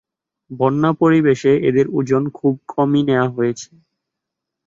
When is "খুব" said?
2.37-2.53